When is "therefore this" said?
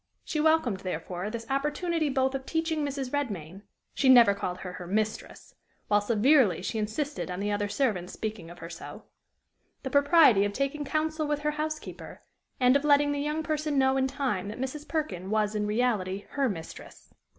0.79-1.45